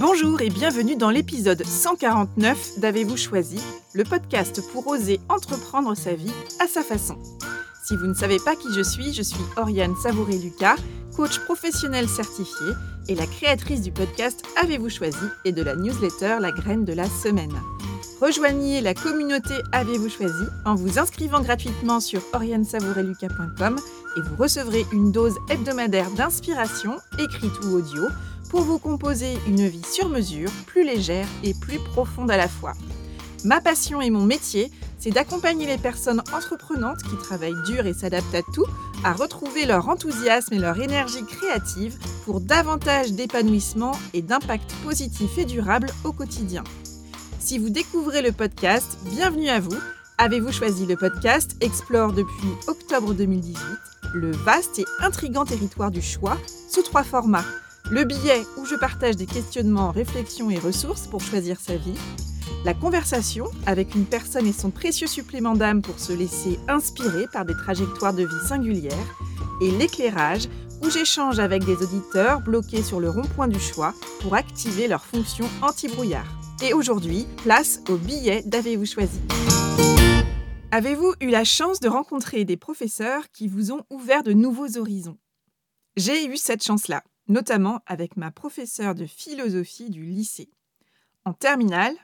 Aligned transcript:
Bonjour 0.00 0.40
et 0.40 0.50
bienvenue 0.50 0.96
dans 0.96 1.10
l'épisode 1.10 1.64
149 1.64 2.78
d'Avez-vous 2.80 3.16
choisi, 3.16 3.60
le 3.92 4.02
podcast 4.02 4.60
pour 4.72 4.86
oser 4.88 5.20
entreprendre 5.28 5.94
sa 5.94 6.14
vie 6.14 6.32
à 6.60 6.66
sa 6.66 6.82
façon. 6.82 7.16
Si 7.84 7.96
vous 7.96 8.06
ne 8.06 8.14
savez 8.14 8.38
pas 8.44 8.56
qui 8.56 8.72
je 8.74 8.82
suis, 8.82 9.12
je 9.12 9.22
suis 9.22 9.44
Oriane 9.56 9.94
Savouré-Lucas, 9.96 10.76
coach 11.16 11.38
professionnel 11.40 12.08
certifié 12.08 12.66
et 13.08 13.14
la 13.14 13.26
créatrice 13.26 13.82
du 13.82 13.92
podcast 13.92 14.42
Avez-vous 14.60 14.90
choisi 14.90 15.26
et 15.44 15.52
de 15.52 15.62
la 15.62 15.76
newsletter 15.76 16.38
La 16.40 16.50
graine 16.50 16.84
de 16.84 16.92
la 16.92 17.08
semaine. 17.08 17.54
Rejoignez 18.20 18.80
la 18.80 18.94
communauté 18.94 19.54
Avez-vous 19.72 20.08
choisi 20.08 20.44
en 20.64 20.74
vous 20.74 20.98
inscrivant 20.98 21.40
gratuitement 21.40 22.00
sur 22.00 22.22
oriansavoureluca.com 22.32 23.76
et 24.16 24.20
vous 24.20 24.36
recevrez 24.36 24.84
une 24.92 25.12
dose 25.12 25.36
hebdomadaire 25.48 26.10
d'inspiration, 26.10 26.96
écrite 27.18 27.52
ou 27.64 27.76
audio, 27.76 28.02
pour 28.54 28.62
vous 28.62 28.78
composer 28.78 29.36
une 29.48 29.66
vie 29.66 29.82
sur 29.82 30.08
mesure, 30.08 30.48
plus 30.66 30.84
légère 30.84 31.26
et 31.42 31.54
plus 31.54 31.80
profonde 31.80 32.30
à 32.30 32.36
la 32.36 32.46
fois. 32.46 32.74
Ma 33.42 33.60
passion 33.60 34.00
et 34.00 34.10
mon 34.10 34.24
métier, 34.24 34.70
c'est 35.00 35.10
d'accompagner 35.10 35.66
les 35.66 35.76
personnes 35.76 36.22
entreprenantes 36.32 37.02
qui 37.02 37.16
travaillent 37.16 37.60
dur 37.66 37.84
et 37.84 37.94
s'adaptent 37.94 38.32
à 38.32 38.42
tout 38.54 38.66
à 39.02 39.12
retrouver 39.12 39.66
leur 39.66 39.88
enthousiasme 39.88 40.54
et 40.54 40.60
leur 40.60 40.80
énergie 40.80 41.24
créative 41.26 41.98
pour 42.24 42.40
davantage 42.40 43.10
d'épanouissement 43.10 43.98
et 44.12 44.22
d'impact 44.22 44.72
positif 44.84 45.36
et 45.36 45.46
durable 45.46 45.88
au 46.04 46.12
quotidien. 46.12 46.62
Si 47.40 47.58
vous 47.58 47.70
découvrez 47.70 48.22
le 48.22 48.30
podcast, 48.30 48.98
bienvenue 49.06 49.48
à 49.48 49.58
vous. 49.58 49.76
Avez-vous 50.18 50.52
choisi 50.52 50.86
le 50.86 50.94
podcast 50.94 51.56
Explore 51.60 52.12
depuis 52.12 52.50
octobre 52.68 53.14
2018 53.14 53.58
le 54.14 54.30
vaste 54.30 54.78
et 54.78 54.84
intrigant 55.00 55.44
territoire 55.44 55.90
du 55.90 56.00
choix 56.00 56.38
sous 56.68 56.82
trois 56.82 57.02
formats. 57.02 57.44
Le 57.90 58.04
billet 58.04 58.46
où 58.56 58.64
je 58.64 58.76
partage 58.76 59.16
des 59.16 59.26
questionnements, 59.26 59.90
réflexions 59.90 60.48
et 60.48 60.58
ressources 60.58 61.06
pour 61.06 61.20
choisir 61.20 61.60
sa 61.60 61.76
vie. 61.76 61.98
La 62.64 62.72
conversation 62.72 63.46
avec 63.66 63.94
une 63.94 64.06
personne 64.06 64.46
et 64.46 64.54
son 64.54 64.70
précieux 64.70 65.06
supplément 65.06 65.54
d'âme 65.54 65.82
pour 65.82 65.98
se 65.98 66.12
laisser 66.12 66.58
inspirer 66.66 67.26
par 67.30 67.44
des 67.44 67.52
trajectoires 67.52 68.14
de 68.14 68.24
vie 68.24 68.48
singulières. 68.48 69.18
Et 69.60 69.70
l'éclairage 69.70 70.48
où 70.82 70.88
j'échange 70.88 71.38
avec 71.38 71.64
des 71.64 71.76
auditeurs 71.76 72.40
bloqués 72.40 72.82
sur 72.82 73.00
le 73.00 73.10
rond-point 73.10 73.48
du 73.48 73.60
choix 73.60 73.92
pour 74.20 74.34
activer 74.34 74.88
leur 74.88 75.04
fonction 75.04 75.46
anti-brouillard. 75.60 76.26
Et 76.62 76.72
aujourd'hui, 76.72 77.26
place 77.42 77.80
au 77.90 77.96
billet 77.96 78.42
d'Avez-vous 78.46 78.86
choisi? 78.86 79.20
Avez-vous 80.70 81.12
eu 81.20 81.28
la 81.28 81.44
chance 81.44 81.80
de 81.80 81.88
rencontrer 81.88 82.46
des 82.46 82.56
professeurs 82.56 83.30
qui 83.30 83.46
vous 83.46 83.72
ont 83.72 83.82
ouvert 83.90 84.22
de 84.22 84.32
nouveaux 84.32 84.78
horizons? 84.78 85.18
J'ai 85.96 86.26
eu 86.26 86.36
cette 86.36 86.64
chance-là, 86.64 87.02
notamment 87.28 87.80
avec 87.86 88.16
ma 88.16 88.30
professeure 88.30 88.94
de 88.94 89.06
philosophie 89.06 89.90
du 89.90 90.04
lycée. 90.04 90.50
En 91.24 91.32
terminale, 91.32 91.94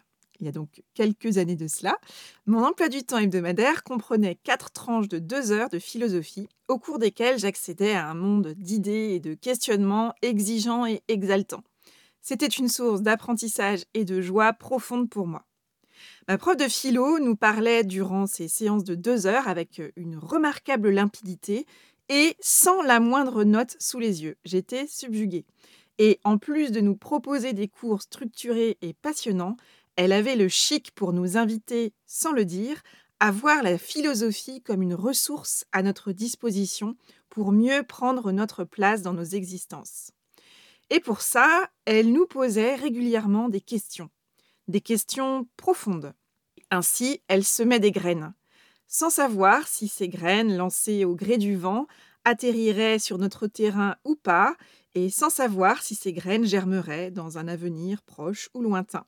il 0.41 0.47
y 0.47 0.49
a 0.49 0.53
donc 0.53 0.83
quelques 0.95 1.37
années 1.37 1.57
de 1.57 1.69
cela, 1.69 1.99
mon 2.47 2.65
emploi 2.65 2.89
du 2.89 3.03
temps 3.03 3.19
hebdomadaire 3.19 3.85
comprenait 3.85 4.37
quatre 4.37 4.71
tranches 4.71 5.09
de 5.09 5.19
deux 5.19 5.53
heures 5.53 5.69
de 5.69 5.79
philosophie, 5.79 6.49
au 6.69 6.79
cours 6.79 6.99
desquelles 6.99 7.39
j'accédais 7.39 7.93
à 7.93 8.09
un 8.09 8.15
monde 8.15 8.55
d'idées 8.57 9.11
et 9.15 9.21
de 9.21 9.35
questionnements 9.35 10.15
exigeants 10.23 10.87
et 10.87 11.03
exaltants. 11.09 11.65
C'était 12.23 12.47
une 12.47 12.69
source 12.69 13.03
d'apprentissage 13.03 13.85
et 13.95 14.05
de 14.05 14.21
joie 14.21 14.53
profonde 14.53 15.11
pour 15.11 15.27
moi. 15.27 15.45
Ma 16.29 16.39
prof 16.39 16.57
de 16.57 16.69
philo 16.69 17.19
nous 17.19 17.37
parlait 17.37 17.85
durant 17.85 18.27
ces 18.27 18.49
séances 18.49 18.85
de 18.85 18.95
deux 18.95 19.27
heures 19.27 19.49
avec 19.49 19.83
une 19.97 20.17
remarquable 20.17 20.91
limpidité 20.91 21.67
et 22.11 22.37
sans 22.41 22.83
la 22.83 22.99
moindre 23.01 23.45
note 23.45 23.77
sous 23.79 24.01
les 24.01 24.25
yeux. 24.25 24.37
J'étais 24.45 24.87
subjuguée. 24.89 25.47
Et 25.99 26.19
en 26.25 26.39
plus 26.39 26.73
de 26.73 26.81
nous 26.81 26.97
proposer 26.97 27.53
des 27.53 27.69
cours 27.69 28.03
structurés 28.03 28.77
et 28.83 28.93
passionnants, 28.93 29.57
elle 29.95 30.13
avait 30.13 30.37
le 30.37 30.49
chic 30.49 30.91
pour 30.91 31.13
nous 31.13 31.37
inviter, 31.37 31.95
sans 32.07 32.33
le 32.33 32.45
dire, 32.45 32.83
à 33.21 33.31
voir 33.31 33.63
la 33.63 33.79
philosophie 33.79 34.61
comme 34.61 34.83
une 34.83 34.95
ressource 34.95 35.65
à 35.73 35.83
notre 35.83 36.11
disposition 36.11 36.97
pour 37.29 37.53
mieux 37.53 37.85
prendre 37.85 38.33
notre 38.33 38.65
place 38.65 39.03
dans 39.03 39.13
nos 39.13 39.25
existences. 39.25 40.11
Et 40.91 40.99
pour 40.99 41.21
ça, 41.21 41.71
elle 41.85 42.11
nous 42.11 42.27
posait 42.27 42.75
régulièrement 42.75 43.49
des 43.49 43.61
questions, 43.61 44.11
des 44.67 44.81
questions 44.81 45.47
profondes. 45.57 46.13
Ainsi, 46.71 47.23
elle 47.29 47.45
semait 47.45 47.79
des 47.79 47.93
graines, 47.93 48.35
sans 48.91 49.09
savoir 49.09 49.67
si 49.67 49.89
ces 49.89 50.11
graines, 50.11 50.55
lancées 50.55 51.07
au 51.07 51.15
gré 51.15 51.39
du 51.39 51.57
vent, 51.57 51.87
atterriraient 52.27 52.99
sur 52.99 53.17
notre 53.17 53.47
terrain 53.47 53.97
ou 54.05 54.17
pas, 54.17 54.55
et 54.95 55.09
sans 55.09 55.31
savoir 55.31 55.83
si 55.83 55.95
ces 55.95 56.13
graines 56.13 56.45
germeraient 56.45 57.11
dans 57.11 57.39
un 57.39 57.49
avenir 57.49 58.03
proche 58.03 58.51
ou 58.53 58.61
lointain. 58.61 59.07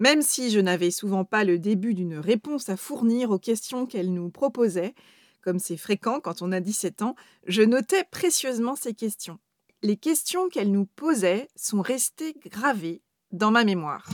Même 0.00 0.22
si 0.22 0.50
je 0.50 0.58
n'avais 0.58 0.90
souvent 0.90 1.24
pas 1.24 1.44
le 1.44 1.60
début 1.60 1.94
d'une 1.94 2.18
réponse 2.18 2.68
à 2.68 2.76
fournir 2.76 3.30
aux 3.30 3.38
questions 3.38 3.86
qu'elle 3.86 4.12
nous 4.12 4.30
proposait, 4.30 4.96
comme 5.40 5.60
c'est 5.60 5.76
fréquent 5.76 6.18
quand 6.18 6.42
on 6.42 6.50
a 6.50 6.58
17 6.58 7.02
ans, 7.02 7.14
je 7.46 7.62
notais 7.62 8.02
précieusement 8.10 8.74
ces 8.74 8.94
questions 8.94 9.38
les 9.82 9.96
questions 9.96 10.48
qu'elle 10.48 10.70
nous 10.70 10.84
posait 10.84 11.48
sont 11.56 11.80
restées 11.80 12.34
gravées 12.46 13.02
dans 13.32 13.50
ma 13.50 13.64
mémoire. 13.64 14.04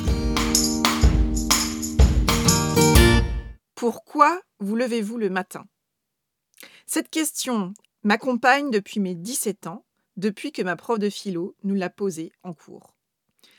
Pourquoi 3.76 4.40
vous 4.58 4.74
levez-vous 4.74 5.18
le 5.18 5.28
matin? 5.28 5.66
Cette 6.86 7.10
question 7.10 7.74
m'accompagne 8.04 8.70
depuis 8.70 9.00
mes 9.00 9.14
17 9.14 9.66
ans, 9.66 9.84
depuis 10.16 10.50
que 10.50 10.62
ma 10.62 10.76
prof 10.76 10.98
de 10.98 11.10
philo 11.10 11.54
nous 11.62 11.74
l'a 11.74 11.90
posée 11.90 12.32
en 12.42 12.54
cours. 12.54 12.94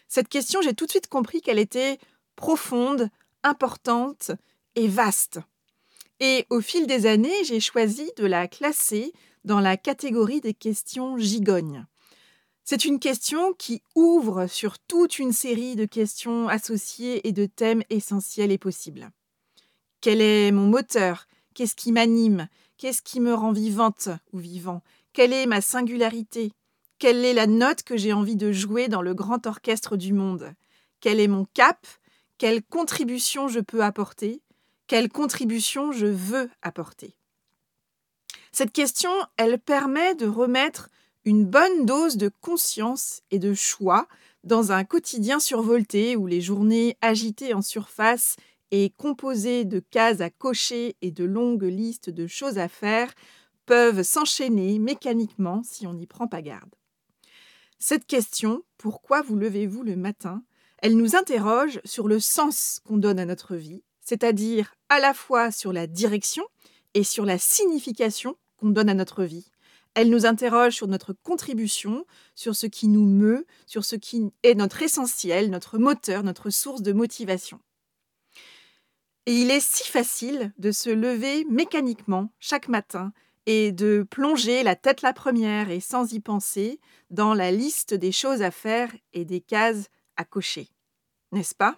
Cette 0.08 0.28
question, 0.28 0.60
j'ai 0.64 0.74
tout 0.74 0.88
de 0.88 0.90
suite 0.90 1.08
compris 1.08 1.42
qu'elle 1.42 1.60
était 1.60 2.00
profonde, 2.36 3.12
importante 3.44 4.32
et 4.74 4.88
vaste. 4.88 5.40
Et 6.20 6.48
au 6.50 6.62
fil 6.62 6.88
des 6.88 7.06
années, 7.06 7.44
j'ai 7.44 7.60
choisi 7.60 8.12
de 8.18 8.26
la 8.26 8.48
classer 8.48 9.14
dans 9.44 9.60
la 9.60 9.78
catégorie 9.78 10.42
des 10.42 10.56
questions 10.56 11.20
gigognes. 11.20 11.86
C'est 12.64 12.86
une 12.86 13.00
question 13.00 13.54
qui 13.54 13.84
ouvre 13.94 14.48
sur 14.48 14.80
toute 14.80 15.20
une 15.20 15.32
série 15.32 15.76
de 15.76 15.86
questions 15.86 16.48
associées 16.48 17.28
et 17.28 17.34
de 17.34 17.46
thèmes 17.46 17.84
essentiels 17.92 18.52
et 18.52 18.58
possibles. 18.58 19.12
Quel 20.02 20.22
est 20.22 20.52
mon 20.52 20.68
moteur? 20.68 21.28
Qu'est-ce 21.54 21.76
qui 21.76 21.92
m'anime? 21.92 22.48
Qu'est-ce 22.78 23.02
qui 23.02 23.20
me 23.20 23.34
rend 23.34 23.52
vivante 23.52 24.10
ou 24.32 24.38
vivant? 24.38 24.84
Quelle 25.14 25.34
est 25.34 25.48
ma 25.48 25.62
singularité? 25.62 26.52
Quelle 27.00 27.26
est 27.26 27.34
la 27.34 27.48
note 27.48 27.84
que 27.84 27.98
j'ai 27.98 28.14
envie 28.14 28.36
de 28.36 28.52
jouer 28.52 28.88
dans 28.88 29.02
le 29.02 29.16
grand 29.16 29.48
orchestre 29.48 29.98
du 29.98 30.14
monde? 30.14 30.54
Quel 31.00 31.20
est 31.20 31.28
mon 31.28 31.46
cap? 31.54 31.88
Quelle 32.38 32.64
contribution 32.64 33.48
je 33.48 33.60
peux 33.60 33.84
apporter? 33.84 34.42
Quelle 34.86 35.10
contribution 35.10 35.92
je 35.92 36.06
veux 36.06 36.50
apporter? 36.62 37.16
Cette 38.52 38.72
question, 38.72 39.12
elle 39.38 39.60
permet 39.60 40.16
de 40.16 40.28
remettre 40.28 40.90
une 41.26 41.46
bonne 41.46 41.86
dose 41.86 42.18
de 42.18 42.32
conscience 42.42 43.22
et 43.32 43.40
de 43.40 43.54
choix 43.54 44.08
dans 44.44 44.72
un 44.72 44.84
quotidien 44.86 45.40
survolté 45.40 46.16
où 46.16 46.26
les 46.26 46.42
journées 46.42 46.98
agitées 47.02 47.54
en 47.54 47.62
surface 47.62 48.36
et 48.72 48.92
composées 48.98 49.66
de 49.66 49.80
cases 49.80 50.22
à 50.22 50.30
cocher 50.30 50.96
et 51.02 51.12
de 51.12 51.24
longues 51.24 51.64
listes 51.64 52.10
de 52.10 52.28
choses 52.28 52.58
à 52.58 52.68
faire 52.68 53.14
peuvent 53.66 54.04
s'enchaîner 54.04 54.80
mécaniquement 54.80 55.62
si 55.64 55.88
on 55.88 55.94
n'y 55.94 56.08
prend 56.08 56.28
pas 56.28 56.42
garde. 56.42 56.74
Cette 57.80 58.08
question, 58.08 58.64
pourquoi 58.78 59.22
vous 59.22 59.36
levez-vous 59.36 59.84
le 59.84 59.96
matin, 59.96 60.44
elle 60.80 60.98
nous 60.98 61.16
interroge 61.16 61.80
sur 61.86 62.08
le 62.08 62.20
sens 62.20 62.80
qu'on 62.86 62.98
donne 62.98 63.20
à 63.20 63.26
notre 63.26 63.56
vie, 63.56 63.84
c'est-à-dire 64.02 64.74
à 64.90 65.00
la 65.00 65.14
fois 65.14 65.52
sur 65.52 65.74
la 65.74 65.86
direction 65.86 66.44
et 66.94 67.04
sur 67.04 67.26
la 67.26 67.38
signification 67.38 68.36
qu'on 68.58 68.70
donne 68.70 68.90
à 68.90 68.94
notre 68.94 69.24
vie. 69.24 69.52
Elle 69.94 70.10
nous 70.10 70.26
interroge 70.26 70.76
sur 70.76 70.88
notre 70.88 71.14
contribution, 71.14 72.06
sur 72.36 72.56
ce 72.56 72.68
qui 72.68 72.88
nous 72.88 73.06
meut, 73.06 73.46
sur 73.66 73.84
ce 73.84 73.96
qui 73.96 74.32
est 74.44 74.54
notre 74.54 74.84
essentiel, 74.84 75.50
notre 75.50 75.80
moteur, 75.80 76.24
notre 76.24 76.52
source 76.52 76.84
de 76.84 76.94
motivation. 76.94 77.60
Et 79.28 79.34
il 79.34 79.52
est 79.52 79.60
si 79.60 79.84
facile 79.84 80.54
de 80.58 80.72
se 80.72 80.90
lever 80.90 81.44
mécaniquement 81.50 82.32
chaque 82.40 82.70
matin 82.70 83.12
et 83.46 83.74
de 83.74 84.08
plonger 84.10 84.64
la 84.64 84.78
tête 84.78 85.02
la 85.02 85.12
première 85.12 85.70
et 85.70 85.82
sans 85.82 86.14
y 86.14 86.22
penser 86.22 86.80
dans 87.10 87.34
la 87.34 87.52
liste 87.52 87.94
des 87.94 88.14
choses 88.14 88.42
à 88.42 88.52
faire 88.52 88.90
et 89.12 89.26
des 89.26 89.42
cases 89.42 89.90
à 90.16 90.24
cocher. 90.24 90.70
N'est-ce 91.34 91.56
pas? 91.56 91.76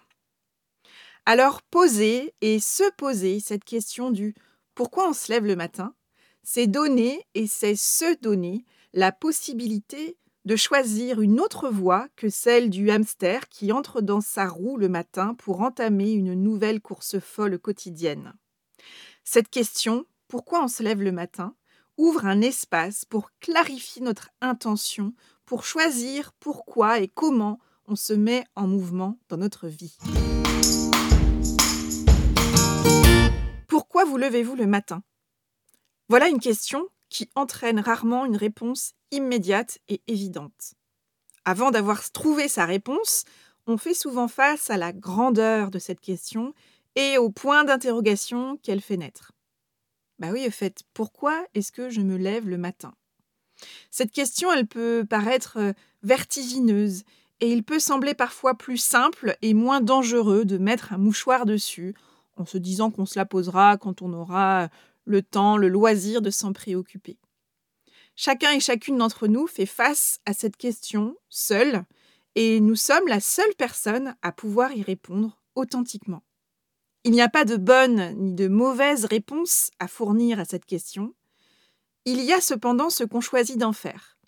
Alors 1.26 1.62
poser 1.62 2.34
et 2.40 2.60
se 2.60 2.88
poser 2.92 3.40
cette 3.40 3.64
question 3.64 4.12
du 4.12 4.32
pourquoi 4.76 5.10
on 5.10 5.12
se 5.12 5.32
lève 5.32 5.44
le 5.44 5.56
matin 5.56 5.92
c'est 6.44 6.68
donner 6.68 7.26
et 7.34 7.48
c'est 7.48 7.74
se 7.74 8.16
donner 8.20 8.64
la 8.92 9.10
possibilité 9.10 10.16
de 10.44 10.56
choisir 10.56 11.20
une 11.20 11.40
autre 11.40 11.68
voie 11.68 12.08
que 12.16 12.28
celle 12.28 12.70
du 12.70 12.90
hamster 12.90 13.48
qui 13.48 13.72
entre 13.72 14.00
dans 14.00 14.20
sa 14.20 14.48
roue 14.48 14.76
le 14.76 14.88
matin 14.88 15.34
pour 15.34 15.60
entamer 15.60 16.12
une 16.12 16.34
nouvelle 16.34 16.80
course 16.80 17.18
folle 17.18 17.58
quotidienne. 17.58 18.34
Cette 19.24 19.50
question, 19.50 20.06
pourquoi 20.28 20.64
on 20.64 20.68
se 20.68 20.82
lève 20.82 21.02
le 21.02 21.12
matin, 21.12 21.54
ouvre 21.98 22.24
un 22.24 22.40
espace 22.40 23.04
pour 23.04 23.30
clarifier 23.40 24.02
notre 24.02 24.30
intention, 24.40 25.12
pour 25.44 25.64
choisir 25.64 26.32
pourquoi 26.40 27.00
et 27.00 27.08
comment 27.08 27.58
on 27.86 27.96
se 27.96 28.12
met 28.12 28.44
en 28.56 28.66
mouvement 28.66 29.18
dans 29.28 29.36
notre 29.36 29.68
vie. 29.68 29.98
Pourquoi 33.68 34.04
vous 34.04 34.16
levez-vous 34.16 34.56
le 34.56 34.66
matin? 34.66 35.02
Voilà 36.08 36.28
une 36.28 36.40
question 36.40 36.88
qui 37.10 37.28
entraîne 37.34 37.80
rarement 37.80 38.24
une 38.24 38.36
réponse 38.36 38.94
immédiate 39.10 39.78
et 39.88 40.00
évidente. 40.06 40.74
Avant 41.44 41.70
d'avoir 41.70 42.10
trouvé 42.10 42.48
sa 42.48 42.64
réponse, 42.64 43.24
on 43.66 43.76
fait 43.76 43.94
souvent 43.94 44.28
face 44.28 44.70
à 44.70 44.76
la 44.76 44.92
grandeur 44.92 45.70
de 45.70 45.78
cette 45.78 46.00
question 46.00 46.54
et 46.96 47.18
au 47.18 47.30
point 47.30 47.64
d'interrogation 47.64 48.56
qu'elle 48.62 48.80
fait 48.80 48.96
naître. 48.96 49.32
Bah 50.18 50.28
oui, 50.32 50.46
au 50.46 50.50
fait, 50.50 50.82
pourquoi 50.94 51.44
est-ce 51.54 51.72
que 51.72 51.90
je 51.90 52.00
me 52.00 52.16
lève 52.16 52.48
le 52.48 52.58
matin? 52.58 52.94
Cette 53.90 54.12
question, 54.12 54.52
elle 54.52 54.66
peut 54.66 55.04
paraître 55.08 55.58
euh, 55.58 55.72
vertigineuse 56.02 57.04
et 57.40 57.50
il 57.52 57.62
peut 57.62 57.78
sembler 57.78 58.14
parfois 58.14 58.54
plus 58.54 58.76
simple 58.76 59.36
et 59.42 59.54
moins 59.54 59.80
dangereux 59.80 60.44
de 60.44 60.58
mettre 60.58 60.92
un 60.92 60.98
mouchoir 60.98 61.46
dessus 61.46 61.94
en 62.36 62.44
se 62.44 62.58
disant 62.58 62.90
qu'on 62.90 63.06
se 63.06 63.18
la 63.18 63.24
posera 63.24 63.76
quand 63.76 64.02
on 64.02 64.12
aura 64.12 64.68
le 65.04 65.22
temps, 65.22 65.56
le 65.56 65.68
loisir 65.68 66.22
de 66.22 66.30
s'en 66.30 66.52
préoccuper. 66.52 67.18
Chacun 68.16 68.52
et 68.52 68.60
chacune 68.60 68.98
d'entre 68.98 69.28
nous 69.28 69.46
fait 69.46 69.66
face 69.66 70.20
à 70.26 70.32
cette 70.32 70.56
question 70.56 71.16
seul, 71.28 71.84
et 72.34 72.60
nous 72.60 72.76
sommes 72.76 73.08
la 73.08 73.20
seule 73.20 73.54
personne 73.56 74.14
à 74.22 74.32
pouvoir 74.32 74.72
y 74.72 74.82
répondre 74.82 75.40
authentiquement. 75.54 76.22
Il 77.04 77.12
n'y 77.12 77.22
a 77.22 77.30
pas 77.30 77.44
de 77.44 77.56
bonne 77.56 78.14
ni 78.18 78.34
de 78.34 78.46
mauvaise 78.46 79.06
réponse 79.06 79.70
à 79.78 79.88
fournir 79.88 80.38
à 80.38 80.44
cette 80.44 80.66
question. 80.66 81.14
Il 82.04 82.20
y 82.22 82.32
a 82.32 82.40
cependant 82.40 82.90
ce 82.90 83.04
qu'on 83.04 83.22
choisit 83.22 83.58
d'en 83.58 83.72
faire. 83.72 84.18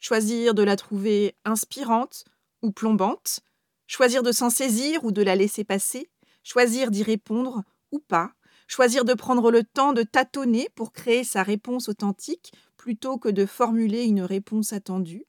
Choisir 0.00 0.54
de 0.54 0.62
la 0.62 0.76
trouver 0.76 1.36
inspirante 1.44 2.24
ou 2.62 2.72
plombante, 2.72 3.40
choisir 3.86 4.22
de 4.22 4.32
s'en 4.32 4.50
saisir 4.50 5.04
ou 5.04 5.12
de 5.12 5.22
la 5.22 5.36
laisser 5.36 5.64
passer, 5.64 6.08
choisir 6.42 6.90
d'y 6.90 7.02
répondre 7.02 7.64
ou 7.92 7.98
pas, 7.98 8.32
choisir 8.66 9.04
de 9.04 9.14
prendre 9.14 9.50
le 9.50 9.64
temps 9.64 9.92
de 9.92 10.02
tâtonner 10.02 10.68
pour 10.74 10.92
créer 10.92 11.24
sa 11.24 11.42
réponse 11.42 11.88
authentique 11.88 12.52
plutôt 12.76 13.18
que 13.18 13.28
de 13.28 13.46
formuler 13.46 14.04
une 14.04 14.22
réponse 14.22 14.72
attendue, 14.72 15.24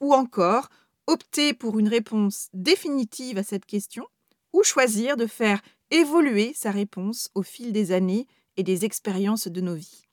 ou 0.00 0.14
encore 0.14 0.68
opter 1.06 1.54
pour 1.54 1.78
une 1.78 1.88
réponse 1.88 2.48
définitive 2.52 3.38
à 3.38 3.42
cette 3.42 3.66
question, 3.66 4.06
ou 4.52 4.62
choisir 4.62 5.16
de 5.16 5.26
faire 5.26 5.60
évoluer 5.90 6.52
sa 6.54 6.70
réponse 6.70 7.30
au 7.34 7.42
fil 7.42 7.72
des 7.72 7.92
années 7.92 8.26
et 8.56 8.62
des 8.62 8.84
expériences 8.84 9.48
de 9.48 9.60
nos 9.60 9.74
vies. 9.74 10.06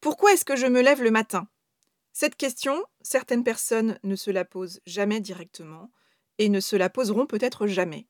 Pourquoi 0.00 0.32
est-ce 0.32 0.44
que 0.44 0.56
je 0.56 0.66
me 0.66 0.82
lève 0.82 1.02
le 1.02 1.10
matin? 1.10 1.48
Cette 2.12 2.36
question, 2.36 2.82
certaines 3.02 3.44
personnes 3.44 3.98
ne 4.02 4.16
se 4.16 4.30
la 4.30 4.44
posent 4.44 4.80
jamais 4.86 5.20
directement 5.20 5.90
et 6.38 6.48
ne 6.48 6.60
se 6.60 6.76
la 6.76 6.88
poseront 6.88 7.26
peut-être 7.26 7.66
jamais. 7.66 8.06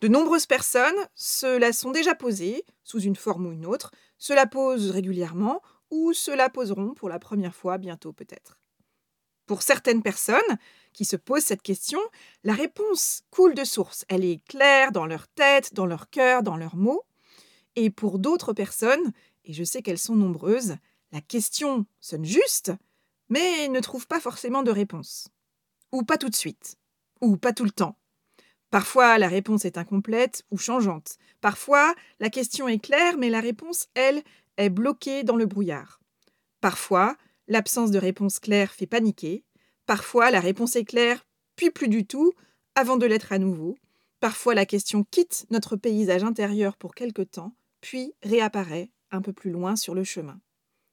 De 0.00 0.08
nombreuses 0.08 0.46
personnes 0.46 0.94
se 1.14 1.58
la 1.58 1.72
sont 1.72 1.90
déjà 1.90 2.14
posées, 2.14 2.64
sous 2.84 3.00
une 3.00 3.16
forme 3.16 3.46
ou 3.46 3.52
une 3.52 3.66
autre, 3.66 3.90
se 4.18 4.32
la 4.32 4.46
posent 4.46 4.90
régulièrement 4.90 5.62
ou 5.90 6.12
se 6.12 6.30
la 6.30 6.48
poseront 6.48 6.94
pour 6.94 7.08
la 7.08 7.18
première 7.18 7.54
fois 7.54 7.78
bientôt 7.78 8.12
peut-être. 8.12 8.58
Pour 9.46 9.62
certaines 9.62 10.02
personnes 10.02 10.58
qui 10.92 11.04
se 11.04 11.16
posent 11.16 11.44
cette 11.44 11.62
question, 11.62 12.00
la 12.44 12.52
réponse 12.52 13.22
coule 13.30 13.54
de 13.54 13.64
source. 13.64 14.04
Elle 14.08 14.24
est 14.24 14.44
claire 14.46 14.92
dans 14.92 15.06
leur 15.06 15.26
tête, 15.28 15.72
dans 15.74 15.86
leur 15.86 16.10
cœur, 16.10 16.42
dans 16.42 16.56
leurs 16.56 16.76
mots. 16.76 17.04
Et 17.74 17.90
pour 17.90 18.18
d'autres 18.18 18.52
personnes, 18.52 19.12
et 19.44 19.52
je 19.52 19.64
sais 19.64 19.80
qu'elles 19.80 19.98
sont 19.98 20.16
nombreuses, 20.16 20.76
la 21.12 21.22
question 21.22 21.86
sonne 22.00 22.24
juste, 22.24 22.72
mais 23.30 23.68
ne 23.68 23.80
trouve 23.80 24.06
pas 24.06 24.20
forcément 24.20 24.62
de 24.62 24.70
réponse. 24.70 25.28
Ou 25.92 26.02
pas 26.02 26.18
tout 26.18 26.28
de 26.28 26.34
suite. 26.34 26.76
Ou 27.22 27.36
pas 27.36 27.52
tout 27.52 27.64
le 27.64 27.70
temps. 27.70 27.97
Parfois, 28.70 29.18
la 29.18 29.28
réponse 29.28 29.64
est 29.64 29.78
incomplète 29.78 30.44
ou 30.50 30.58
changeante. 30.58 31.16
Parfois, 31.40 31.94
la 32.20 32.28
question 32.28 32.68
est 32.68 32.78
claire, 32.78 33.16
mais 33.16 33.30
la 33.30 33.40
réponse, 33.40 33.88
elle, 33.94 34.22
est 34.56 34.68
bloquée 34.70 35.22
dans 35.22 35.36
le 35.36 35.46
brouillard. 35.46 36.00
Parfois, 36.60 37.16
l'absence 37.46 37.90
de 37.90 37.98
réponse 37.98 38.38
claire 38.38 38.72
fait 38.72 38.86
paniquer. 38.86 39.44
Parfois, 39.86 40.30
la 40.30 40.40
réponse 40.40 40.76
est 40.76 40.84
claire, 40.84 41.24
puis 41.56 41.70
plus 41.70 41.88
du 41.88 42.06
tout, 42.06 42.32
avant 42.74 42.96
de 42.96 43.06
l'être 43.06 43.32
à 43.32 43.38
nouveau. 43.38 43.78
Parfois, 44.20 44.54
la 44.54 44.66
question 44.66 45.04
quitte 45.10 45.46
notre 45.50 45.76
paysage 45.76 46.24
intérieur 46.24 46.76
pour 46.76 46.94
quelque 46.94 47.22
temps, 47.22 47.54
puis 47.80 48.12
réapparaît 48.22 48.90
un 49.10 49.22
peu 49.22 49.32
plus 49.32 49.50
loin 49.50 49.76
sur 49.76 49.94
le 49.94 50.04
chemin. 50.04 50.40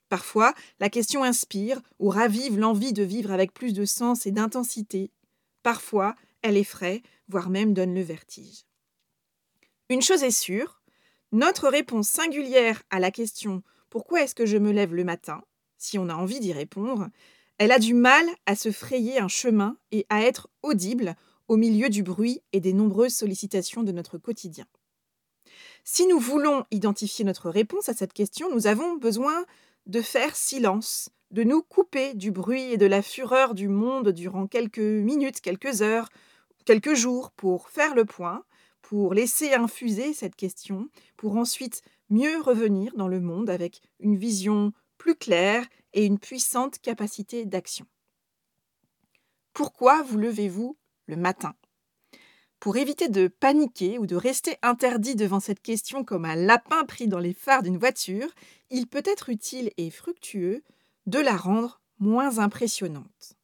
Parfois, 0.10 0.54
la 0.80 0.89
question 0.89 1.24
inspire 1.24 1.81
ou 2.00 2.10
ravive 2.10 2.60
l'envie 2.60 2.94
de 2.94 3.04
vivre 3.04 3.31
avec 3.31 3.54
plus 3.54 3.74
de 3.74 3.86
sens 3.86 4.25
et 4.25 4.31
d'intensité. 4.31 5.12
Parfois, 5.63 6.16
elle 6.45 6.57
effraie, 6.57 7.01
voire 7.27 7.50
même 7.50 7.74
donne 7.74 7.95
le 7.95 8.01
vertige. 8.01 8.65
Une 9.89 10.03
chose 10.03 10.21
est 10.21 10.30
sûre, 10.30 10.83
notre 11.31 11.68
réponse 11.68 12.07
singulière 12.07 12.83
à 12.92 13.00
la 13.00 13.09
question 13.09 13.63
Pourquoi 13.89 14.21
est-ce 14.21 14.36
que 14.36 14.45
je 14.45 14.57
me 14.57 14.71
lève 14.71 14.94
le 14.94 15.03
matin? 15.03 15.44
si 15.77 16.00
on 16.00 16.07
a 16.09 16.15
envie 16.15 16.39
d'y 16.39 16.53
répondre, 16.53 17.09
elle 17.57 17.71
a 17.71 17.80
du 17.80 17.94
mal 17.94 18.25
à 18.45 18.56
se 18.56 18.71
frayer 18.71 19.19
un 19.19 19.27
chemin 19.27 19.77
et 19.92 20.06
à 20.09 20.21
être 20.24 20.50
audible 20.63 21.15
au 21.47 21.57
milieu 21.57 21.89
du 21.89 22.03
bruit 22.03 22.42
et 22.53 22.59
des 22.59 22.74
nombreuses 22.74 23.15
sollicitations 23.15 23.83
de 23.83 23.91
notre 23.91 24.18
quotidien. 24.18 24.65
Si 25.83 26.07
nous 26.07 26.19
voulons 26.19 26.65
identifier 26.71 27.25
notre 27.25 27.50
réponse 27.50 27.89
à 27.89 27.94
cette 27.94 28.13
question, 28.13 28.53
nous 28.53 28.68
avons 28.68 28.95
besoin 28.95 29.45
de 29.86 30.01
faire 30.01 30.36
silence, 30.36 31.09
de 31.31 31.44
nous 31.44 31.62
couper 31.62 32.13
du 32.13 32.31
bruit 32.31 32.71
et 32.71 32.77
de 32.77 32.86
la 32.86 33.01
fureur 33.01 33.53
du 33.53 33.68
monde 33.68 34.09
durant 34.09 34.48
quelques 34.48 34.80
minutes, 34.80 35.41
quelques 35.41 35.81
heures, 35.81 36.09
quelques 36.65 36.95
jours 36.95 37.31
pour 37.31 37.69
faire 37.69 37.95
le 37.95 38.06
point, 38.06 38.44
pour 38.81 39.13
laisser 39.13 39.53
infuser 39.53 40.13
cette 40.13 40.35
question, 40.35 40.89
pour 41.17 41.38
ensuite 41.38 41.81
mieux 42.09 42.41
revenir 42.41 42.95
dans 42.95 43.07
le 43.07 43.21
monde 43.21 43.50
avec 43.50 43.81
une 44.00 44.17
vision 44.17 44.73
plus 44.97 45.15
claire 45.15 45.65
et 45.94 46.06
une 46.06 46.19
puissante 46.19 46.79
capacité 46.79 47.45
d'action. 47.45 47.85
Pourquoi 49.53 50.03
vous 50.03 50.17
levez-vous 50.17 50.77
le 51.07 51.15
matin? 51.15 51.56
Pour 52.59 52.77
éviter 52.77 53.09
de 53.09 53.27
paniquer 53.27 54.00
ou 54.00 54.06
de 54.06 54.15
rester 54.15 54.57
interdit 54.62 55.15
devant 55.15 55.39
cette 55.39 55.62
question 55.62 56.03
comme 56.03 56.25
un 56.25 56.35
lapin 56.35 56.83
pris 56.85 57.07
dans 57.07 57.19
les 57.19 57.33
phares 57.33 57.63
d'une 57.63 57.77
voiture, 57.77 58.29
il 58.69 58.88
peut 58.88 59.03
être 59.06 59.29
utile 59.29 59.71
et 59.77 59.91
fructueux 59.91 60.63
de 61.06 61.19
la 61.19 61.38
rendre 61.38 61.81
moins 62.00 62.39
impressionnante. 62.39 63.38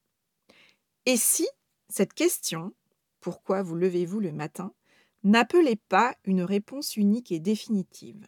Et 1.05 1.17
si 1.17 1.47
cette 1.89 2.13
question 2.13 2.73
pourquoi 3.21 3.61
vous 3.61 3.75
levez-vous 3.75 4.19
le 4.19 4.31
matin 4.31 4.73
n'appelez 5.23 5.75
pas 5.75 6.15
une 6.25 6.43
réponse 6.43 6.97
unique 6.97 7.31
et 7.31 7.39
définitive. 7.39 8.27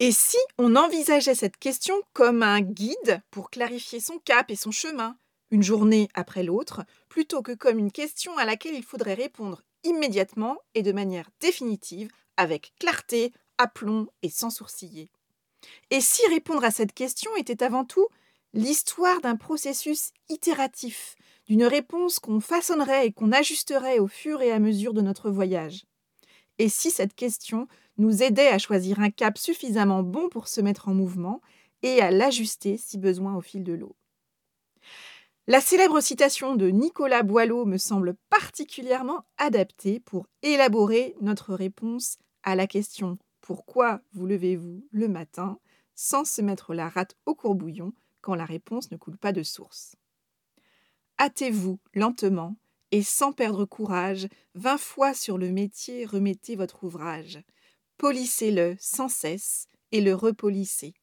Et 0.00 0.12
si 0.12 0.38
on 0.58 0.76
envisageait 0.76 1.34
cette 1.34 1.56
question 1.56 1.94
comme 2.12 2.42
un 2.42 2.60
guide 2.60 3.20
pour 3.30 3.50
clarifier 3.50 4.00
son 4.00 4.18
cap 4.18 4.50
et 4.50 4.56
son 4.56 4.70
chemin, 4.70 5.16
une 5.50 5.62
journée 5.62 6.08
après 6.14 6.42
l'autre, 6.42 6.84
plutôt 7.08 7.42
que 7.42 7.52
comme 7.52 7.78
une 7.78 7.92
question 7.92 8.36
à 8.36 8.44
laquelle 8.44 8.74
il 8.74 8.84
faudrait 8.84 9.14
répondre 9.14 9.62
immédiatement 9.84 10.58
et 10.74 10.82
de 10.82 10.92
manière 10.92 11.30
définitive, 11.40 12.10
avec 12.36 12.72
clarté, 12.78 13.32
aplomb 13.56 14.08
et 14.22 14.30
sans 14.30 14.50
sourciller 14.50 15.10
Et 15.90 16.00
si 16.00 16.22
répondre 16.28 16.64
à 16.64 16.70
cette 16.70 16.92
question 16.92 17.34
était 17.36 17.62
avant 17.62 17.84
tout 17.84 18.06
l'histoire 18.54 19.20
d'un 19.20 19.36
processus 19.36 20.12
itératif, 20.28 21.16
d'une 21.48 21.64
réponse 21.64 22.18
qu'on 22.18 22.40
façonnerait 22.40 23.06
et 23.06 23.12
qu'on 23.12 23.32
ajusterait 23.32 23.98
au 23.98 24.06
fur 24.06 24.42
et 24.42 24.52
à 24.52 24.58
mesure 24.58 24.92
de 24.92 25.00
notre 25.00 25.30
voyage. 25.30 25.86
Et 26.58 26.68
si 26.68 26.90
cette 26.90 27.14
question 27.14 27.66
nous 27.96 28.22
aidait 28.22 28.48
à 28.48 28.58
choisir 28.58 29.00
un 29.00 29.10
cap 29.10 29.38
suffisamment 29.38 30.02
bon 30.02 30.28
pour 30.28 30.46
se 30.46 30.60
mettre 30.60 30.88
en 30.88 30.94
mouvement 30.94 31.40
et 31.82 32.00
à 32.00 32.10
l'ajuster 32.10 32.76
si 32.76 32.98
besoin 32.98 33.34
au 33.34 33.40
fil 33.40 33.64
de 33.64 33.72
l'eau. 33.72 33.96
La 35.46 35.62
célèbre 35.62 36.00
citation 36.00 36.56
de 36.56 36.68
Nicolas 36.68 37.22
Boileau 37.22 37.64
me 37.64 37.78
semble 37.78 38.14
particulièrement 38.28 39.24
adaptée 39.38 40.00
pour 40.00 40.26
élaborer 40.42 41.16
notre 41.22 41.54
réponse 41.54 42.18
à 42.42 42.54
la 42.54 42.66
question 42.66 43.16
Pourquoi 43.40 44.02
vous 44.12 44.26
levez-vous 44.26 44.86
le 44.90 45.08
matin 45.08 45.58
sans 45.94 46.26
se 46.26 46.42
mettre 46.42 46.74
la 46.74 46.90
rate 46.90 47.16
au 47.24 47.34
courbouillon 47.34 47.94
quand 48.20 48.34
la 48.34 48.44
réponse 48.44 48.90
ne 48.90 48.98
coule 48.98 49.16
pas 49.16 49.32
de 49.32 49.42
source? 49.42 49.96
Hâtez-vous 51.18 51.80
lentement 51.94 52.56
et 52.90 53.02
sans 53.02 53.32
perdre 53.32 53.64
courage, 53.64 54.28
vingt 54.54 54.78
fois 54.78 55.14
sur 55.14 55.36
le 55.38 55.50
métier 55.50 56.06
remettez 56.06 56.56
votre 56.56 56.84
ouvrage. 56.84 57.40
Polissez-le 57.96 58.76
sans 58.78 59.08
cesse 59.08 59.66
et 59.92 60.00
le 60.00 60.14
repolissez. 60.14 60.94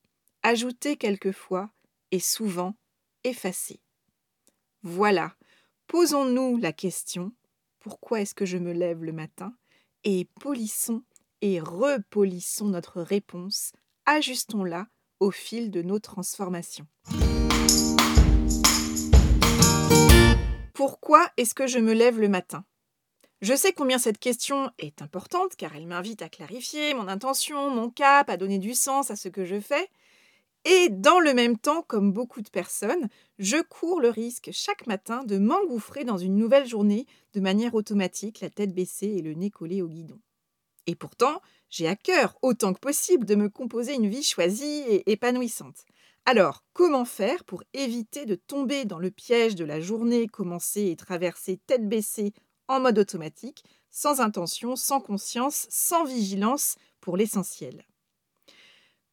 Ajoutez 0.44 0.96
quelquefois 0.96 1.70
et 2.12 2.20
souvent 2.20 2.76
effacez. 3.24 3.82
Voilà, 4.84 5.36
posons-nous 5.88 6.58
la 6.58 6.72
question 6.72 7.34
pourquoi 7.80 8.22
est-ce 8.22 8.34
que 8.34 8.46
je 8.46 8.58
me 8.58 8.72
lève 8.72 9.04
le 9.04 9.12
matin 9.12 9.54
et 10.04 10.30
polissons 10.40 11.04
et 11.42 11.60
repolissons 11.60 12.68
notre 12.68 13.02
réponse, 13.02 13.74
ajustons-la 14.06 14.88
au 15.20 15.32
fil 15.32 15.72
de 15.72 15.82
nos 15.82 16.00
transformations. 16.00 16.88
Pourquoi 20.76 21.26
est-ce 21.38 21.54
que 21.54 21.68
je 21.68 21.80
me 21.80 21.94
lève 21.94 22.20
le 22.20 22.28
matin? 22.28 22.66
Je 23.42 23.56
sais 23.56 23.72
combien 23.72 23.98
cette 23.98 24.20
question 24.20 24.70
est 24.78 25.02
importante 25.02 25.56
car 25.56 25.74
elle 25.74 25.88
m'invite 25.88 26.22
à 26.22 26.28
clarifier 26.28 26.94
mon 26.94 27.08
intention, 27.08 27.70
mon 27.70 27.90
cap, 27.90 28.30
à 28.30 28.36
donner 28.36 28.60
du 28.60 28.74
sens 28.74 29.10
à 29.10 29.16
ce 29.16 29.30
que 29.30 29.46
je 29.46 29.58
fais. 29.62 29.90
Et 30.66 30.90
dans 30.90 31.22
le 31.22 31.34
même 31.34 31.58
temps, 31.58 31.82
comme 31.82 32.12
beaucoup 32.12 32.42
de 32.42 32.50
personnes, 32.50 33.08
je 33.40 33.62
cours 33.62 34.02
le 34.02 34.10
risque 34.10 34.50
chaque 34.52 34.86
matin 34.86 35.24
de 35.24 35.38
m'engouffrer 35.38 36.04
dans 36.04 36.18
une 36.18 36.36
nouvelle 36.36 36.68
journée 36.68 37.08
de 37.34 37.40
manière 37.40 37.74
automatique, 37.74 38.42
la 38.42 38.50
tête 38.50 38.76
baissée 38.76 39.16
et 39.16 39.22
le 39.22 39.34
nez 39.34 39.52
collé 39.52 39.82
au 39.82 39.88
guidon. 39.88 40.20
Et 40.88 40.96
pourtant, 40.96 41.42
j'ai 41.70 41.88
à 41.88 41.96
cœur, 41.96 42.38
autant 42.42 42.74
que 42.74 42.80
possible, 42.80 43.26
de 43.26 43.36
me 43.36 43.48
composer 43.48 43.94
une 43.94 44.10
vie 44.10 44.24
choisie 44.24 44.84
et 44.90 45.10
épanouissante. 45.10 45.86
Alors, 46.28 46.64
comment 46.74 47.06
faire 47.06 47.44
pour 47.44 47.64
éviter 47.74 48.26
de 48.26 48.34
tomber 48.34 48.86
dans 48.86 48.98
le 48.98 49.12
piège 49.12 49.54
de 49.54 49.64
la 49.64 49.80
journée 49.80 50.28
commencer 50.28 50.88
et 50.88 50.96
traverser 50.96 51.58
tête 51.68 51.88
baissée 51.88 52.34
en 52.68 52.80
mode 52.80 52.98
automatique, 52.98 53.64
sans 53.92 54.22
intention, 54.22 54.76
sans 54.76 55.00
conscience, 55.00 55.68
sans 55.70 56.04
vigilance 56.04 56.78
pour 57.00 57.16
l'essentiel? 57.16 57.86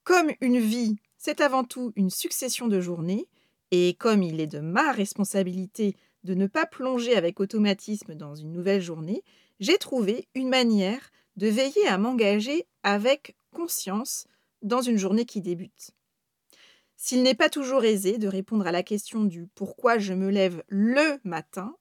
Comme 0.05 0.31
une 0.41 0.59
vie, 0.59 0.97
c'est 1.19 1.43
avant 1.43 1.65
tout 1.65 1.93
une 1.97 2.11
succession 2.11 2.67
de 2.67 2.81
journées, 2.81 3.29
et 3.71 3.95
comme 3.95 4.23
il 4.23 4.41
est 4.41 4.47
de 4.47 4.61
ma 4.61 4.91
responsabilité 4.91 5.97
de 6.25 6.33
ne 6.35 6.47
pas 6.47 6.67
plonger 6.67 7.15
avec 7.15 7.41
automatisme 7.41 8.15
dans 8.15 8.35
une 8.35 8.53
nouvelle 8.53 8.81
journée, 8.83 9.23
j'ai 9.61 9.77
trouvé 9.77 10.29
une 10.35 10.49
manière 10.49 11.11
de 11.37 11.47
veiller 11.47 11.87
à 11.89 11.99
m'engager 11.99 12.67
avec 12.83 13.37
conscience 13.53 14.27
dans 14.63 14.81
une 14.81 14.99
journée 14.99 15.27
qui 15.27 15.43
débute. 15.43 15.93
S'il 17.05 17.25
n'est 17.25 17.35
pas 17.35 17.49
toujours 17.49 17.83
aisé 17.83 18.17
de 18.17 18.29
répondre 18.29 18.65
à 18.65 18.71
la 18.71 18.85
question 18.85 19.25
du 19.25 19.49
pourquoi 19.57 19.99
je 19.99 20.13
me 20.15 20.31
lève 20.31 20.63
le 20.69 21.19
matin, 21.25 21.75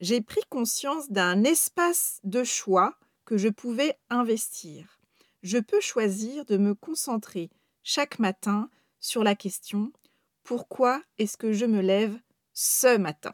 j'ai 0.00 0.20
pris 0.20 0.42
conscience 0.48 1.10
d'un 1.10 1.42
espace 1.42 2.20
de 2.22 2.44
choix 2.44 2.94
que 3.24 3.36
je 3.36 3.48
pouvais 3.48 3.98
investir. 4.10 5.00
Je 5.42 5.58
peux 5.58 5.80
choisir 5.80 6.44
de 6.44 6.56
me 6.56 6.76
concentrer 6.76 7.50
chaque 7.82 8.20
matin 8.20 8.70
sur 9.00 9.24
la 9.24 9.34
question 9.34 9.92
pourquoi 10.44 11.02
est-ce 11.18 11.36
que 11.36 11.52
je 11.52 11.66
me 11.66 11.80
lève 11.80 12.16
ce 12.54 12.96
matin? 12.96 13.32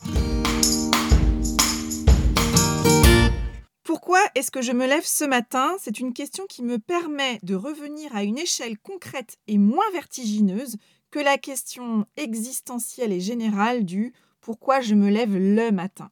Pourquoi 3.82 4.20
est-ce 4.34 4.50
que 4.50 4.62
je 4.62 4.72
me 4.72 4.86
lève 4.86 5.04
ce 5.04 5.24
matin? 5.24 5.76
C'est 5.80 6.00
une 6.00 6.14
question 6.14 6.46
qui 6.46 6.62
me 6.62 6.78
permet 6.78 7.38
de 7.42 7.54
revenir 7.54 8.16
à 8.16 8.22
une 8.22 8.38
échelle 8.38 8.78
concrète 8.78 9.36
et 9.46 9.58
moins 9.58 9.90
vertigineuse 9.92 10.76
la 11.20 11.38
question 11.38 12.06
existentielle 12.16 13.12
et 13.12 13.20
générale 13.20 13.84
du 13.84 14.12
pourquoi 14.40 14.80
je 14.80 14.94
me 14.94 15.08
lève 15.08 15.36
le 15.36 15.70
matin? 15.70 16.10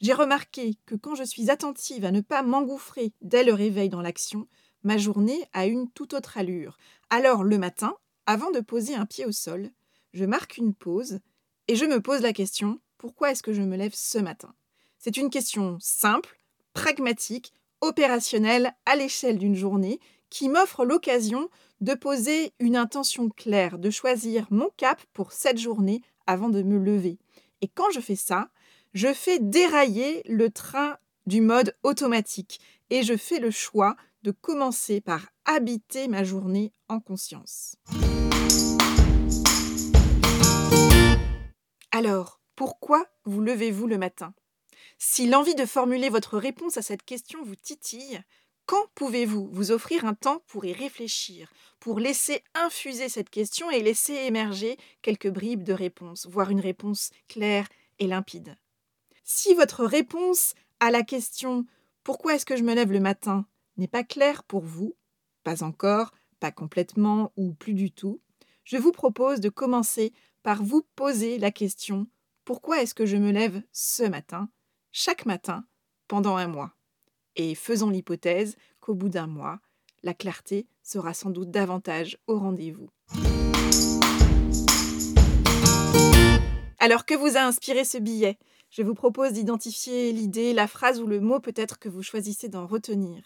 J'ai 0.00 0.12
remarqué 0.12 0.78
que 0.86 0.94
quand 0.94 1.14
je 1.14 1.24
suis 1.24 1.50
attentive 1.50 2.04
à 2.04 2.10
ne 2.10 2.20
pas 2.20 2.42
m'engouffrer 2.42 3.12
dès 3.20 3.44
le 3.44 3.52
réveil 3.52 3.88
dans 3.88 4.00
l'action, 4.00 4.48
ma 4.82 4.96
journée 4.96 5.44
a 5.52 5.66
une 5.66 5.90
toute 5.90 6.14
autre 6.14 6.38
allure. 6.38 6.78
Alors 7.10 7.44
le 7.44 7.58
matin, 7.58 7.94
avant 8.26 8.50
de 8.50 8.60
poser 8.60 8.94
un 8.94 9.06
pied 9.06 9.26
au 9.26 9.32
sol, 9.32 9.70
je 10.12 10.24
marque 10.24 10.56
une 10.56 10.74
pause 10.74 11.20
et 11.68 11.76
je 11.76 11.84
me 11.84 12.00
pose 12.00 12.22
la 12.22 12.32
question 12.32 12.80
pourquoi 12.96 13.30
est-ce 13.30 13.42
que 13.42 13.52
je 13.52 13.62
me 13.62 13.76
lève 13.76 13.94
ce 13.94 14.18
matin? 14.18 14.54
C'est 14.98 15.16
une 15.16 15.30
question 15.30 15.78
simple, 15.80 16.38
pragmatique, 16.74 17.54
opérationnelle 17.80 18.74
à 18.84 18.96
l'échelle 18.96 19.38
d'une 19.38 19.54
journée 19.54 20.00
qui 20.30 20.48
m'offre 20.48 20.84
l'occasion 20.84 21.50
de 21.80 21.94
poser 21.94 22.52
une 22.60 22.76
intention 22.76 23.28
claire, 23.28 23.78
de 23.78 23.90
choisir 23.90 24.46
mon 24.50 24.70
cap 24.76 25.00
pour 25.12 25.32
cette 25.32 25.58
journée 25.58 26.02
avant 26.26 26.48
de 26.48 26.62
me 26.62 26.78
lever. 26.78 27.18
Et 27.60 27.68
quand 27.68 27.90
je 27.90 28.00
fais 28.00 28.16
ça, 28.16 28.48
je 28.94 29.12
fais 29.12 29.38
dérailler 29.38 30.22
le 30.26 30.50
train 30.50 30.96
du 31.26 31.40
mode 31.40 31.76
automatique 31.82 32.60
et 32.90 33.02
je 33.02 33.16
fais 33.16 33.38
le 33.38 33.50
choix 33.50 33.96
de 34.22 34.30
commencer 34.30 35.00
par 35.00 35.28
habiter 35.44 36.08
ma 36.08 36.24
journée 36.24 36.72
en 36.88 37.00
conscience. 37.00 37.76
Alors, 41.92 42.40
pourquoi 42.56 43.04
vous 43.24 43.40
levez-vous 43.40 43.86
le 43.86 43.98
matin? 43.98 44.34
Si 44.98 45.26
l'envie 45.26 45.54
de 45.54 45.64
formuler 45.64 46.08
votre 46.08 46.36
réponse 46.36 46.76
à 46.76 46.82
cette 46.82 47.04
question 47.04 47.42
vous 47.42 47.56
titille, 47.56 48.22
quand 48.70 48.86
pouvez-vous 48.94 49.48
vous 49.50 49.72
offrir 49.72 50.04
un 50.04 50.14
temps 50.14 50.44
pour 50.46 50.64
y 50.64 50.72
réfléchir, 50.72 51.52
pour 51.80 51.98
laisser 51.98 52.44
infuser 52.54 53.08
cette 53.08 53.28
question 53.28 53.68
et 53.68 53.82
laisser 53.82 54.12
émerger 54.12 54.78
quelques 55.02 55.28
bribes 55.28 55.64
de 55.64 55.72
réponse, 55.72 56.28
voire 56.30 56.50
une 56.50 56.60
réponse 56.60 57.10
claire 57.26 57.66
et 57.98 58.06
limpide? 58.06 58.56
Si 59.24 59.54
votre 59.54 59.84
réponse 59.84 60.54
à 60.78 60.92
la 60.92 61.02
question 61.02 61.66
Pourquoi 62.04 62.36
est-ce 62.36 62.46
que 62.46 62.56
je 62.56 62.62
me 62.62 62.72
lève 62.72 62.92
le 62.92 63.00
matin 63.00 63.44
n'est 63.76 63.88
pas 63.88 64.04
claire 64.04 64.44
pour 64.44 64.62
vous, 64.62 64.94
pas 65.42 65.64
encore, 65.64 66.12
pas 66.38 66.52
complètement 66.52 67.32
ou 67.36 67.54
plus 67.54 67.74
du 67.74 67.90
tout, 67.90 68.20
je 68.62 68.76
vous 68.76 68.92
propose 68.92 69.40
de 69.40 69.48
commencer 69.48 70.12
par 70.44 70.62
vous 70.62 70.86
poser 70.94 71.38
la 71.38 71.50
question 71.50 72.06
Pourquoi 72.44 72.80
est-ce 72.82 72.94
que 72.94 73.04
je 73.04 73.16
me 73.16 73.32
lève 73.32 73.64
ce 73.72 74.04
matin, 74.04 74.48
chaque 74.92 75.26
matin, 75.26 75.64
pendant 76.06 76.36
un 76.36 76.46
mois? 76.46 76.76
Et 77.40 77.54
faisons 77.54 77.88
l'hypothèse 77.88 78.56
qu'au 78.80 78.94
bout 78.94 79.08
d'un 79.08 79.26
mois, 79.26 79.60
la 80.02 80.12
clarté 80.12 80.66
sera 80.82 81.14
sans 81.14 81.30
doute 81.30 81.50
davantage 81.50 82.18
au 82.26 82.38
rendez-vous. 82.38 82.90
Alors 86.78 87.06
que 87.06 87.14
vous 87.14 87.36
a 87.36 87.42
inspiré 87.42 87.84
ce 87.84 87.96
billet? 87.98 88.38
Je 88.70 88.82
vous 88.82 88.94
propose 88.94 89.32
d'identifier 89.32 90.12
l'idée, 90.12 90.52
la 90.52 90.66
phrase 90.66 91.00
ou 91.00 91.06
le 91.06 91.20
mot 91.20 91.40
peut-être 91.40 91.78
que 91.78 91.88
vous 91.88 92.02
choisissez 92.02 92.48
d'en 92.48 92.66
retenir. 92.66 93.22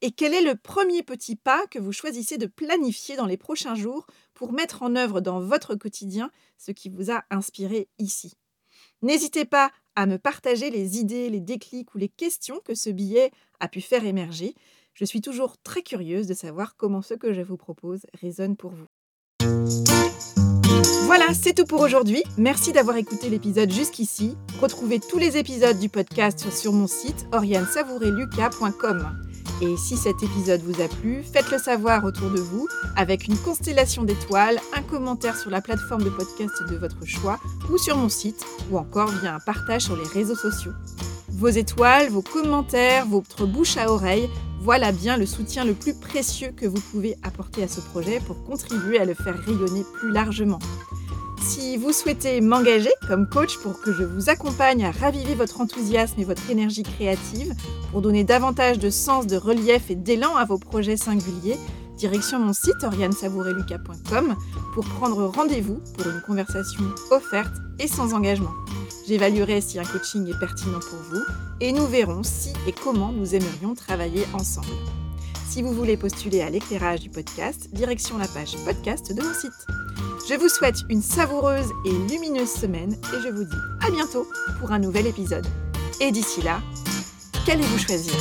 Et 0.00 0.12
quel 0.12 0.32
est 0.32 0.42
le 0.42 0.54
premier 0.54 1.02
petit 1.02 1.36
pas 1.36 1.66
que 1.66 1.78
vous 1.78 1.92
choisissez 1.92 2.38
de 2.38 2.46
planifier 2.46 3.16
dans 3.16 3.26
les 3.26 3.36
prochains 3.36 3.74
jours 3.74 4.06
pour 4.34 4.52
mettre 4.52 4.82
en 4.82 4.94
œuvre 4.94 5.20
dans 5.20 5.40
votre 5.40 5.74
quotidien 5.74 6.30
ce 6.56 6.70
qui 6.70 6.88
vous 6.88 7.10
a 7.10 7.24
inspiré 7.30 7.88
ici? 7.98 8.34
N'hésitez 9.02 9.44
pas 9.44 9.70
à 9.94 10.06
me 10.06 10.18
partager 10.18 10.70
les 10.70 10.98
idées, 10.98 11.30
les 11.30 11.40
déclics 11.40 11.94
ou 11.94 11.98
les 11.98 12.08
questions 12.08 12.60
que 12.64 12.74
ce 12.74 12.90
billet 12.90 13.30
a 13.60 13.68
pu 13.68 13.80
faire 13.80 14.04
émerger. 14.04 14.54
Je 14.94 15.04
suis 15.04 15.20
toujours 15.20 15.58
très 15.58 15.82
curieuse 15.82 16.26
de 16.26 16.34
savoir 16.34 16.76
comment 16.76 17.02
ce 17.02 17.14
que 17.14 17.32
je 17.32 17.42
vous 17.42 17.56
propose 17.56 18.06
résonne 18.20 18.56
pour 18.56 18.72
vous. 18.72 18.86
Voilà, 21.06 21.32
c'est 21.34 21.54
tout 21.54 21.64
pour 21.64 21.80
aujourd'hui. 21.80 22.22
Merci 22.36 22.72
d'avoir 22.72 22.96
écouté 22.96 23.28
l'épisode 23.28 23.70
jusqu'ici. 23.70 24.36
Retrouvez 24.60 25.00
tous 25.00 25.18
les 25.18 25.36
épisodes 25.36 25.78
du 25.78 25.88
podcast 25.88 26.50
sur 26.50 26.72
mon 26.72 26.86
site 26.86 27.26
oriansavoureluca.com. 27.32 29.25
Et 29.62 29.76
si 29.76 29.96
cet 29.96 30.22
épisode 30.22 30.62
vous 30.62 30.82
a 30.82 30.88
plu, 30.88 31.22
faites-le 31.22 31.58
savoir 31.58 32.04
autour 32.04 32.30
de 32.30 32.40
vous 32.40 32.68
avec 32.96 33.26
une 33.26 33.36
constellation 33.36 34.04
d'étoiles, 34.04 34.60
un 34.76 34.82
commentaire 34.82 35.36
sur 35.36 35.50
la 35.50 35.60
plateforme 35.60 36.02
de 36.02 36.10
podcast 36.10 36.62
de 36.68 36.76
votre 36.76 37.04
choix 37.06 37.38
ou 37.70 37.78
sur 37.78 37.96
mon 37.96 38.08
site 38.08 38.44
ou 38.70 38.78
encore 38.78 39.08
via 39.08 39.34
un 39.34 39.40
partage 39.40 39.82
sur 39.82 39.96
les 39.96 40.06
réseaux 40.08 40.34
sociaux. 40.34 40.72
Vos 41.28 41.48
étoiles, 41.48 42.08
vos 42.08 42.22
commentaires, 42.22 43.06
votre 43.06 43.46
bouche 43.46 43.76
à 43.76 43.90
oreille, 43.90 44.28
voilà 44.60 44.92
bien 44.92 45.16
le 45.16 45.26
soutien 45.26 45.64
le 45.64 45.74
plus 45.74 45.94
précieux 45.94 46.52
que 46.56 46.66
vous 46.66 46.80
pouvez 46.92 47.16
apporter 47.22 47.62
à 47.62 47.68
ce 47.68 47.80
projet 47.80 48.20
pour 48.20 48.42
contribuer 48.44 48.98
à 48.98 49.04
le 49.04 49.14
faire 49.14 49.38
rayonner 49.38 49.84
plus 49.98 50.10
largement. 50.10 50.58
Si 51.48 51.76
vous 51.76 51.92
souhaitez 51.92 52.40
m'engager 52.40 52.90
comme 53.06 53.28
coach 53.28 53.56
pour 53.58 53.80
que 53.80 53.92
je 53.92 54.02
vous 54.02 54.30
accompagne 54.30 54.84
à 54.84 54.90
raviver 54.90 55.36
votre 55.36 55.60
enthousiasme 55.60 56.20
et 56.20 56.24
votre 56.24 56.50
énergie 56.50 56.82
créative, 56.82 57.54
pour 57.92 58.02
donner 58.02 58.24
davantage 58.24 58.80
de 58.80 58.90
sens, 58.90 59.28
de 59.28 59.36
relief 59.36 59.88
et 59.88 59.94
d'élan 59.94 60.34
à 60.34 60.44
vos 60.44 60.58
projets 60.58 60.96
singuliers, 60.96 61.56
direction 61.96 62.40
mon 62.40 62.52
site 62.52 62.82
oriansavoureluca.com 62.82 64.34
pour 64.74 64.84
prendre 64.86 65.24
rendez-vous 65.26 65.80
pour 65.96 66.10
une 66.10 66.20
conversation 66.20 66.82
offerte 67.12 67.54
et 67.78 67.86
sans 67.86 68.12
engagement. 68.12 68.52
J'évaluerai 69.06 69.60
si 69.60 69.78
un 69.78 69.84
coaching 69.84 70.28
est 70.28 70.38
pertinent 70.40 70.80
pour 70.80 70.98
vous 71.10 71.22
et 71.60 71.70
nous 71.70 71.86
verrons 71.86 72.24
si 72.24 72.52
et 72.66 72.72
comment 72.72 73.12
nous 73.12 73.36
aimerions 73.36 73.76
travailler 73.76 74.26
ensemble. 74.34 74.66
Si 75.48 75.62
vous 75.62 75.72
voulez 75.72 75.96
postuler 75.96 76.42
à 76.42 76.50
l'éclairage 76.50 77.00
du 77.00 77.08
podcast, 77.08 77.72
direction 77.72 78.18
la 78.18 78.26
page 78.26 78.56
podcast 78.64 79.14
de 79.14 79.22
mon 79.22 79.32
site. 79.32 80.15
Je 80.28 80.34
vous 80.34 80.48
souhaite 80.48 80.82
une 80.90 81.02
savoureuse 81.02 81.70
et 81.84 81.92
lumineuse 82.10 82.50
semaine 82.50 82.94
et 82.94 83.22
je 83.22 83.28
vous 83.28 83.44
dis 83.44 83.86
à 83.86 83.90
bientôt 83.92 84.26
pour 84.58 84.72
un 84.72 84.80
nouvel 84.80 85.06
épisode. 85.06 85.46
Et 86.00 86.10
d'ici 86.10 86.42
là, 86.42 86.60
qu'allez-vous 87.46 87.78
choisir? 87.78 88.14